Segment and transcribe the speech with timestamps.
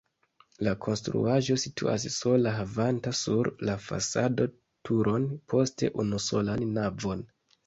[0.67, 4.49] La konstruaĵo situas sola havanta sur la fasado
[4.91, 7.25] turon, poste unusolan navon.